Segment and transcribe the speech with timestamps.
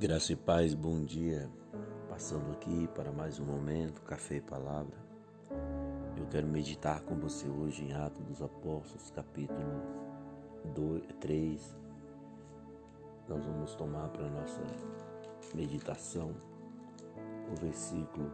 [0.00, 1.50] Graça e paz, bom dia.
[2.08, 4.96] Passando aqui para mais um momento, café e palavra.
[6.16, 9.82] Eu quero meditar com você hoje em Atos dos Apóstolos, capítulo
[10.72, 11.76] 2, 3.
[13.28, 14.62] Nós vamos tomar para nossa
[15.52, 16.32] meditação
[17.50, 18.30] o versículo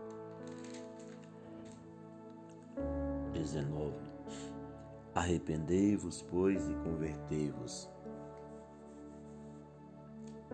[3.33, 3.95] 19.
[5.15, 7.89] Arrependei-vos, pois, e convertei-vos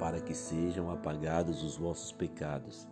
[0.00, 2.88] para que sejam apagados os vossos pecados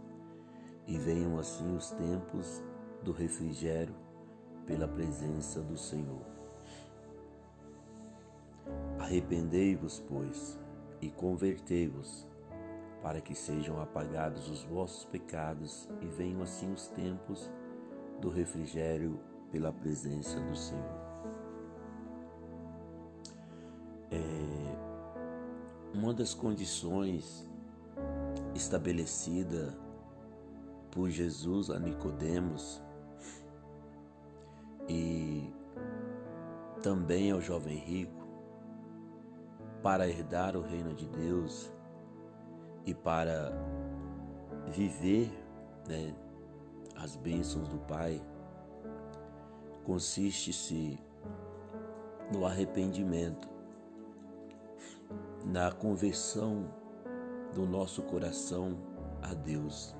[0.87, 2.63] e venham assim os tempos
[3.03, 3.95] do refrigério
[4.67, 6.21] pela presença do Senhor.
[8.99, 10.61] Arrependei-vos, pois,
[11.01, 12.29] e convertei-vos,
[13.03, 17.51] para que sejam apagados os vossos pecados e venham assim os tempos
[18.21, 19.19] do refrigério
[19.51, 20.98] pela presença do Senhor.
[26.09, 27.47] Uma das condições
[28.55, 29.79] estabelecida
[30.91, 32.83] por Jesus a Nicodemos
[34.89, 35.53] e
[36.83, 38.27] também ao jovem rico
[39.83, 41.71] para herdar o reino de Deus
[42.87, 43.53] e para
[44.69, 45.31] viver
[45.87, 46.15] né,
[46.97, 48.19] as bênçãos do Pai
[49.85, 50.99] consiste-se
[52.33, 53.58] no arrependimento
[55.49, 56.69] na conversão
[57.55, 58.77] do nosso coração
[59.23, 59.97] a Deus.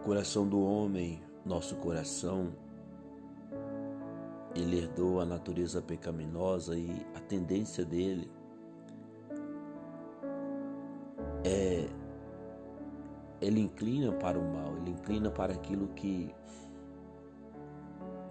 [0.00, 2.52] O coração do homem, nosso coração,
[4.54, 8.30] ele herdou a natureza pecaminosa e a tendência dele
[11.44, 11.86] é
[13.40, 16.34] ele inclina para o mal, ele inclina para aquilo que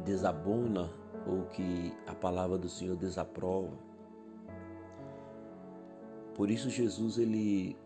[0.04, 0.90] desabona
[1.28, 3.78] ou que a palavra do Senhor desaprova.
[6.36, 7.78] Por isso Jesus ele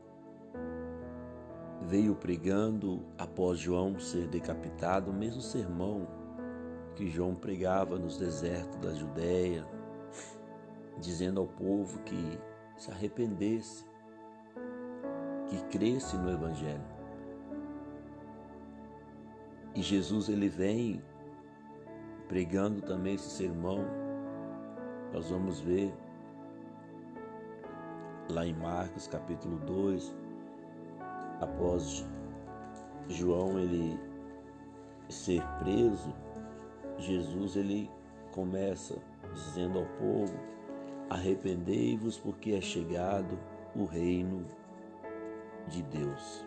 [1.81, 6.07] veio pregando após João ser decapitado, o mesmo sermão
[6.95, 9.65] que João pregava nos desertos da Judéia,
[10.99, 12.39] dizendo ao povo que
[12.75, 13.85] se arrependesse,
[15.47, 16.97] que cresce no evangelho.
[19.75, 21.03] E Jesus ele vem
[22.27, 23.85] pregando também esse sermão,
[25.13, 25.93] nós vamos ver
[28.29, 30.15] lá em Marcos capítulo 2,
[31.41, 32.05] após
[33.07, 33.99] João ele
[35.09, 36.13] ser preso,
[36.97, 37.89] Jesus ele
[38.31, 38.97] começa
[39.33, 40.37] dizendo ao povo:
[41.09, 43.37] Arrependei-vos, porque é chegado
[43.75, 44.45] o reino
[45.67, 46.45] de Deus.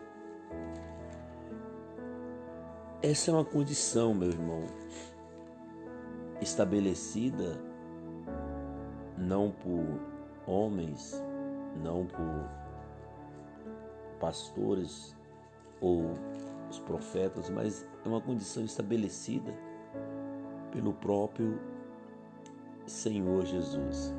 [3.02, 4.66] Essa é uma condição, meu irmão,
[6.40, 7.58] estabelecida
[9.16, 10.00] não por
[10.46, 11.22] homens,
[11.76, 12.48] não por
[14.18, 15.16] pastores
[15.80, 16.14] ou
[16.68, 19.52] os profetas, mas é uma condição estabelecida
[20.70, 21.58] pelo próprio
[22.86, 24.14] Senhor Jesus.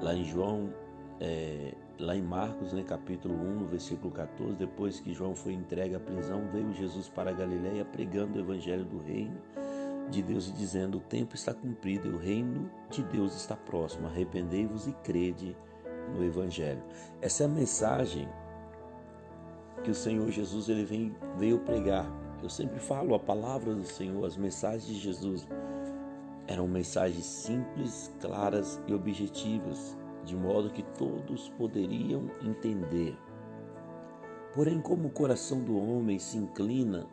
[0.00, 0.72] Lá em João,
[1.20, 6.00] é, lá em Marcos, né, capítulo 1, versículo 14, depois que João foi entregue à
[6.00, 9.40] prisão, veio Jesus para a Galiléia pregando o evangelho do reino
[10.10, 14.06] de Deus e dizendo: O tempo está cumprido e o reino de Deus está próximo.
[14.06, 15.56] Arrependei-vos e crede
[16.10, 16.82] no Evangelho.
[17.20, 18.28] Essa é a mensagem
[19.82, 22.06] que o Senhor Jesus ele vem, veio pregar.
[22.42, 25.46] Eu sempre falo a palavra do Senhor, as mensagens de Jesus
[26.46, 33.16] eram mensagens simples, claras e objetivas, de modo que todos poderiam entender.
[34.54, 37.06] Porém, como o coração do homem se inclina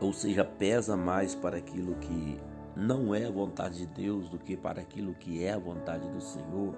[0.00, 2.40] ou seja, pesa mais para aquilo que
[2.76, 6.20] não é a vontade de Deus do que para aquilo que é a vontade do
[6.20, 6.76] Senhor,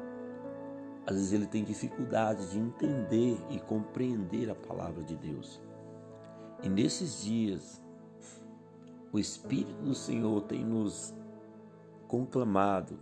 [1.06, 5.61] às vezes ele tem dificuldade de entender e compreender a palavra de Deus.
[6.62, 7.81] E nesses dias,
[9.12, 11.15] o Espírito do Senhor tem nos
[12.06, 12.99] conclamado,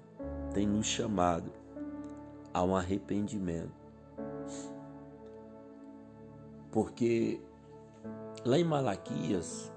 [0.54, 1.52] tem nos chamado
[2.52, 3.72] a um arrependimento.
[6.70, 7.40] Porque
[8.44, 9.72] lá em Malaquias,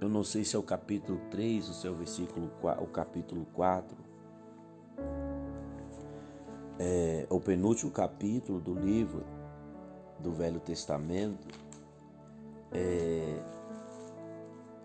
[0.00, 3.46] eu não sei se é o capítulo 3 ou se é o versículo o capítulo
[3.54, 4.05] 4.
[6.78, 9.24] É, o penúltimo capítulo do livro
[10.18, 11.46] do Velho Testamento.
[12.72, 13.40] É,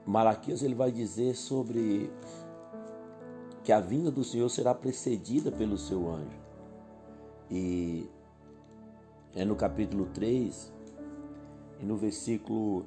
[0.06, 2.12] Malaquias ele vai dizer sobre
[3.64, 6.40] que a vinda do Senhor será precedida pelo seu anjo.
[7.50, 8.10] E
[9.36, 10.72] é no capítulo 3
[11.80, 12.86] e no versículo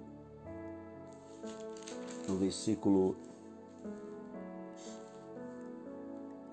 [2.28, 3.16] no versículo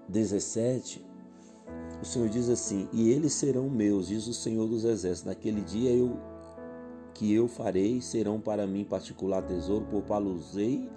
[0.09, 1.10] 17,
[2.01, 5.25] o Senhor diz assim: E eles serão meus, diz o Senhor dos Exércitos.
[5.25, 6.19] Naquele dia eu
[7.13, 10.89] que eu farei serão para mim particular tesouro, poupá-los-ei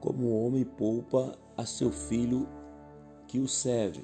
[0.00, 2.48] como o homem poupa a seu filho
[3.26, 4.02] que o serve.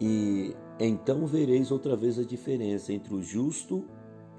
[0.00, 3.84] E então vereis outra vez a diferença entre o justo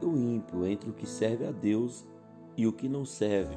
[0.01, 2.05] e o ímpio, entre o que serve a Deus
[2.55, 3.55] e o que não serve.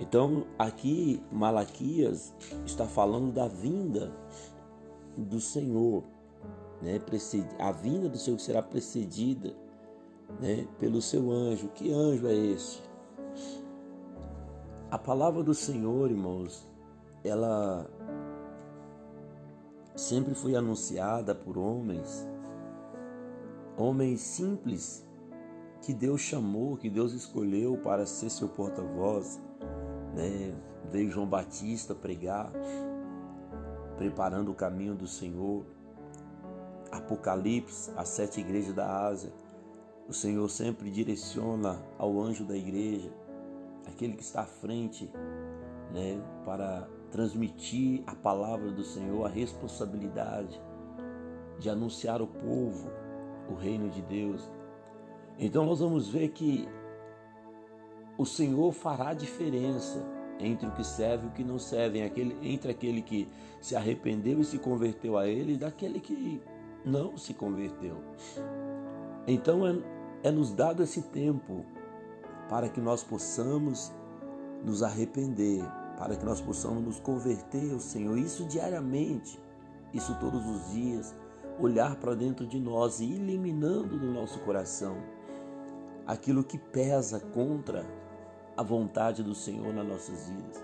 [0.00, 2.32] Então, aqui Malaquias
[2.64, 4.12] está falando da vinda
[5.24, 6.04] do Senhor,
[6.80, 7.00] né?
[7.58, 9.54] A vinda do Senhor será precedida,
[10.40, 10.66] né?
[10.78, 11.68] Pelo seu anjo.
[11.68, 12.80] Que anjo é esse?
[14.90, 16.66] A palavra do Senhor, irmãos,
[17.22, 17.86] ela
[19.94, 22.26] sempre foi anunciada por homens,
[23.76, 25.04] homens simples
[25.82, 29.40] que Deus chamou, que Deus escolheu para ser seu porta-voz.
[30.14, 30.54] Né?
[30.90, 32.52] Veio João Batista pregar,
[33.98, 35.66] preparando o caminho do Senhor.
[36.90, 39.30] Apocalipse, as sete igrejas da Ásia.
[40.08, 43.12] O Senhor sempre direciona ao anjo da igreja,
[43.86, 45.12] aquele que está à frente,
[45.92, 50.58] né, para transmitir a palavra do Senhor, a responsabilidade
[51.58, 52.90] de anunciar ao povo
[53.50, 54.48] o reino de Deus.
[55.38, 56.66] Então nós vamos ver que
[58.16, 60.02] o Senhor fará diferença
[60.38, 62.00] entre o que serve e o que não serve,
[62.42, 63.28] entre aquele que
[63.60, 66.40] se arrependeu e se converteu a Ele e daquele que
[66.84, 67.96] não se converteu.
[69.26, 69.76] Então é,
[70.22, 71.64] é nos dado esse tempo
[72.48, 73.92] para que nós possamos
[74.64, 75.62] nos arrepender,
[75.98, 78.16] para que nós possamos nos converter ao Senhor.
[78.16, 79.38] Isso diariamente,
[79.92, 81.14] isso todos os dias,
[81.60, 84.96] olhar para dentro de nós e eliminando do nosso coração
[86.06, 87.84] aquilo que pesa contra
[88.58, 90.60] a vontade do Senhor nas nossas vidas.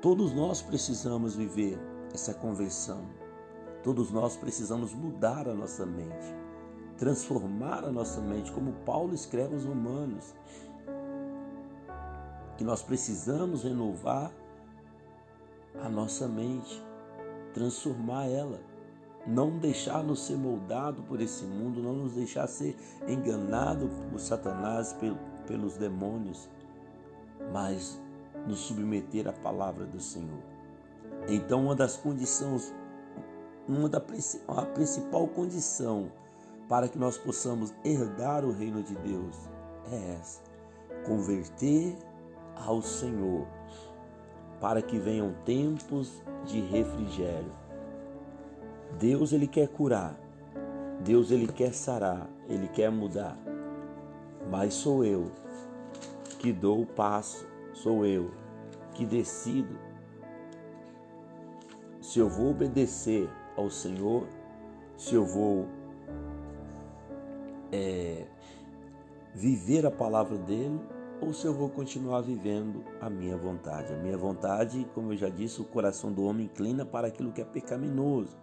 [0.00, 1.76] Todos nós precisamos viver
[2.14, 3.04] essa conversão.
[3.82, 6.32] Todos nós precisamos mudar a nossa mente,
[6.96, 10.36] transformar a nossa mente, como Paulo escreve aos Romanos,
[12.56, 14.30] que nós precisamos renovar
[15.82, 16.80] a nossa mente,
[17.52, 18.60] transformar ela,
[19.26, 22.76] não deixar-nos ser moldado por esse mundo, não nos deixar ser
[23.08, 24.96] enganado por Satanás,
[25.48, 26.48] pelos demônios,
[27.52, 28.00] mas
[28.46, 30.42] nos submeter à palavra do Senhor.
[31.28, 32.74] Então, uma das condições,
[33.68, 33.98] uma da
[34.48, 36.10] a principal condição
[36.68, 39.36] para que nós possamos herdar o reino de Deus
[39.90, 40.40] é essa:
[41.04, 41.96] converter
[42.54, 43.46] ao Senhor
[44.60, 47.52] para que venham tempos de refrigério.
[48.98, 50.18] Deus ele quer curar.
[51.04, 53.36] Deus ele quer sarar, ele quer mudar.
[54.50, 55.30] Mas sou eu
[56.36, 58.30] que dou o passo, sou eu
[58.94, 59.78] que decido
[62.00, 64.26] se eu vou obedecer ao Senhor,
[64.96, 65.66] se eu vou
[67.72, 68.24] é,
[69.34, 70.80] viver a palavra dele
[71.20, 73.92] ou se eu vou continuar vivendo a minha vontade.
[73.92, 77.40] A minha vontade, como eu já disse, o coração do homem inclina para aquilo que
[77.40, 78.36] é pecaminoso.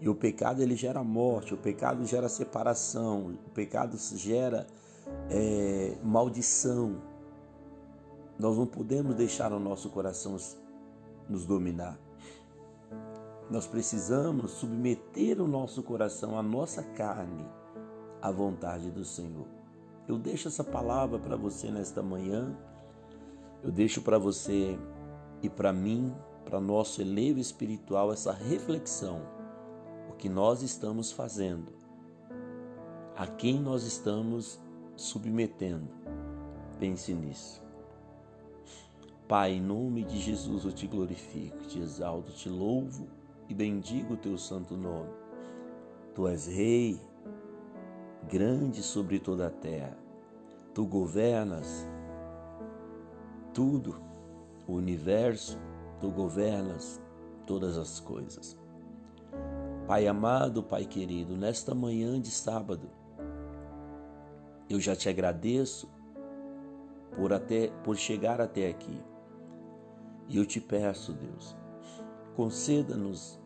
[0.00, 4.66] E o pecado ele gera morte, o pecado gera separação, o pecado gera
[5.30, 7.00] é, maldição.
[8.38, 10.36] Nós não podemos deixar o nosso coração
[11.28, 11.98] nos dominar.
[13.50, 17.46] Nós precisamos submeter o nosso coração, a nossa carne,
[18.20, 19.46] à vontade do Senhor.
[20.08, 22.56] Eu deixo essa palavra para você nesta manhã.
[23.62, 24.78] Eu deixo para você
[25.42, 26.14] e para mim,
[26.44, 29.20] para nosso elevo espiritual, essa reflexão.
[30.10, 31.72] O que nós estamos fazendo?
[33.16, 34.60] A quem nós estamos
[34.96, 35.88] submetendo?
[36.78, 37.62] Pense nisso.
[39.28, 43.08] Pai, em nome de Jesus eu te glorifico, te exalto, te louvo
[43.48, 45.10] e bendigo o teu santo nome.
[46.14, 47.00] Tu és Rei,
[48.28, 49.96] grande sobre toda a terra.
[50.72, 51.88] Tu governas
[53.52, 54.00] tudo,
[54.66, 55.58] o universo,
[56.00, 57.00] tu governas
[57.46, 58.56] todas as coisas.
[59.86, 62.90] Pai amado, Pai querido, nesta manhã de sábado,
[64.68, 65.88] eu já te agradeço
[67.14, 69.00] por até por chegar até aqui.
[70.28, 71.56] E eu te peço, Deus,
[72.34, 73.40] conceda-nos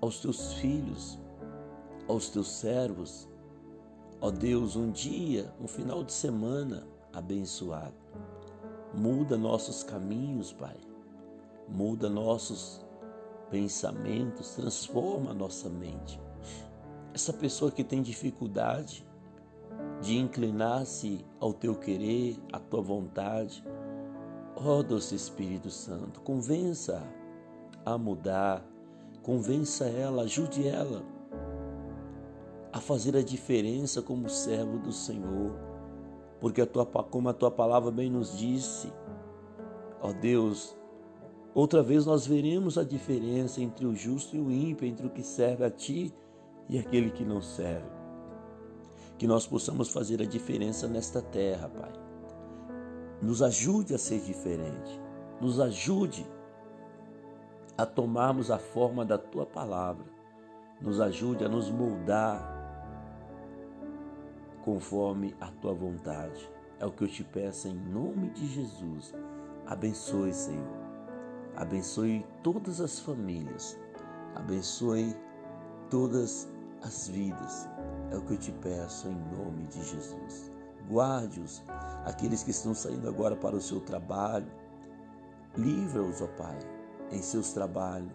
[0.00, 1.18] aos teus filhos,
[2.06, 3.30] aos teus servos,
[4.22, 7.94] Ó Deus, um dia, um final de semana abençoado.
[8.94, 10.76] Muda nossos caminhos, Pai.
[11.66, 12.84] Muda nossos
[13.50, 16.20] pensamentos, transforma a nossa mente.
[17.14, 19.06] Essa pessoa que tem dificuldade
[20.00, 23.64] de inclinar-se ao teu querer, à tua vontade,
[24.56, 27.02] ó doce Espírito Santo, convença
[27.84, 28.64] a mudar,
[29.22, 31.02] convença ela, ajude ela
[32.72, 35.52] a fazer a diferença como servo do Senhor,
[36.40, 38.92] porque a tua, como a tua palavra bem nos disse,
[40.00, 40.76] ó Deus,
[41.54, 45.22] outra vez nós veremos a diferença entre o justo e o ímpio, entre o que
[45.22, 46.14] serve a ti
[46.68, 47.99] e aquele que não serve.
[49.20, 51.92] Que nós possamos fazer a diferença nesta terra, Pai.
[53.20, 54.98] Nos ajude a ser diferente.
[55.38, 56.26] Nos ajude
[57.76, 60.06] a tomarmos a forma da tua palavra.
[60.80, 62.40] Nos ajude a nos moldar
[64.64, 66.50] conforme a tua vontade.
[66.78, 69.12] É o que eu te peço em nome de Jesus.
[69.66, 70.80] Abençoe, Senhor.
[71.56, 73.78] Abençoe todas as famílias.
[74.34, 75.14] Abençoe
[75.90, 76.50] todas
[76.82, 77.68] as vidas.
[78.10, 80.50] É o que eu te peço em nome de Jesus.
[80.88, 81.62] Guarde-os,
[82.04, 84.50] aqueles que estão saindo agora para o seu trabalho.
[85.56, 86.58] Livra-os, ó Pai,
[87.12, 88.12] em seus trabalhos.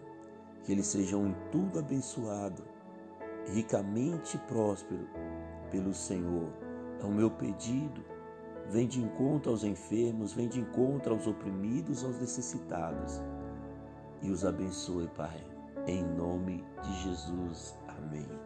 [0.64, 2.64] Que eles sejam em tudo abençoados,
[3.46, 5.08] ricamente prósperos
[5.70, 6.52] pelo Senhor.
[7.00, 8.04] É o meu pedido.
[8.68, 13.22] Vem de encontro aos enfermos, vem de encontro aos oprimidos, aos necessitados.
[14.20, 15.44] E os abençoe, Pai.
[15.86, 17.78] Em nome de Jesus.
[17.86, 18.45] Amém.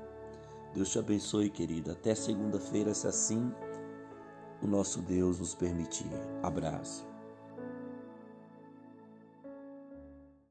[0.75, 1.93] Deus te abençoe, querida.
[1.93, 3.53] Até segunda-feira, se assim
[4.63, 6.11] o nosso Deus nos permitir.
[6.43, 7.10] Abraço.